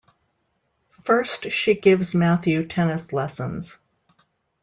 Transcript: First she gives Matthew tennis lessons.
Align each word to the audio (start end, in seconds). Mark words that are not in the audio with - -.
First 1.03 1.51
she 1.51 1.75
gives 1.75 2.15
Matthew 2.15 2.65
tennis 2.67 3.13
lessons. 3.13 3.77